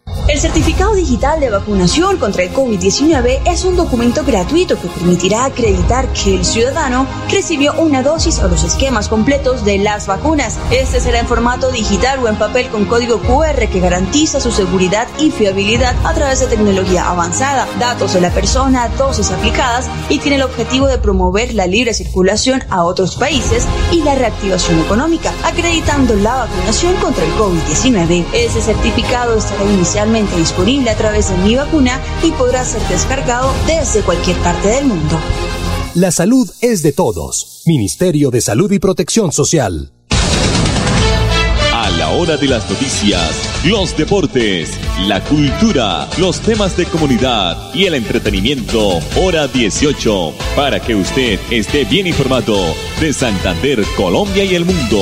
El 0.31 0.39
certificado 0.39 0.95
digital 0.95 1.41
de 1.41 1.49
vacunación 1.49 2.15
contra 2.15 2.43
el 2.43 2.53
COVID-19 2.53 3.41
es 3.45 3.65
un 3.65 3.75
documento 3.75 4.23
gratuito 4.23 4.79
que 4.79 4.87
permitirá 4.87 5.43
acreditar 5.43 6.07
que 6.13 6.35
el 6.35 6.45
ciudadano 6.45 7.05
recibió 7.29 7.73
una 7.73 8.01
dosis 8.01 8.39
o 8.39 8.47
los 8.47 8.63
esquemas 8.63 9.09
completos 9.09 9.65
de 9.65 9.77
las 9.79 10.07
vacunas. 10.07 10.57
Este 10.71 11.01
será 11.01 11.19
en 11.19 11.27
formato 11.27 11.69
digital 11.69 12.19
o 12.23 12.29
en 12.29 12.37
papel 12.37 12.69
con 12.69 12.85
código 12.85 13.19
QR 13.19 13.67
que 13.67 13.81
garantiza 13.81 14.39
su 14.39 14.53
seguridad 14.53 15.05
y 15.19 15.31
fiabilidad 15.31 15.97
a 16.05 16.13
través 16.13 16.39
de 16.39 16.47
tecnología 16.47 17.09
avanzada, 17.09 17.67
datos 17.77 18.13
de 18.13 18.21
la 18.21 18.29
persona, 18.29 18.87
dosis 18.97 19.31
aplicadas 19.31 19.89
y 20.07 20.19
tiene 20.19 20.37
el 20.37 20.43
objetivo 20.43 20.87
de 20.87 20.97
promover 20.97 21.53
la 21.53 21.67
libre 21.67 21.93
circulación 21.93 22.63
a 22.69 22.85
otros 22.85 23.17
países 23.17 23.67
y 23.91 24.01
la 24.03 24.15
reactivación 24.15 24.79
económica, 24.79 25.33
acreditando 25.43 26.15
la 26.15 26.35
vacunación 26.35 26.95
contra 27.01 27.25
el 27.25 27.33
COVID-19. 27.33 28.27
Ese 28.31 28.61
certificado 28.61 29.35
estará 29.35 29.65
inicialmente 29.65 30.20
disponible 30.37 30.89
a 30.89 30.97
través 30.97 31.29
de 31.29 31.37
Mi 31.37 31.55
Vacuna 31.55 31.99
y 32.23 32.31
podrá 32.31 32.63
ser 32.63 32.81
descargado 32.87 33.53
desde 33.67 34.01
cualquier 34.01 34.37
parte 34.37 34.69
del 34.69 34.85
mundo. 34.85 35.19
La 35.93 36.11
salud 36.11 36.49
es 36.61 36.83
de 36.83 36.93
todos. 36.93 37.63
Ministerio 37.65 38.31
de 38.31 38.39
Salud 38.41 38.71
y 38.71 38.79
Protección 38.79 39.31
Social. 39.31 39.91
A 41.73 41.89
la 41.89 42.11
hora 42.11 42.37
de 42.37 42.47
las 42.47 42.69
noticias, 42.69 43.29
los 43.65 43.97
deportes, 43.97 44.69
la 45.07 45.21
cultura, 45.23 46.07
los 46.17 46.39
temas 46.39 46.77
de 46.77 46.85
comunidad 46.85 47.73
y 47.73 47.85
el 47.85 47.95
entretenimiento, 47.95 48.99
hora 49.17 49.47
18, 49.47 50.33
para 50.55 50.79
que 50.79 50.95
usted 50.95 51.39
esté 51.49 51.83
bien 51.83 52.07
informado 52.07 52.57
de 52.99 53.11
Santander, 53.11 53.83
Colombia 53.97 54.45
y 54.45 54.55
el 54.55 54.63
mundo. 54.63 55.01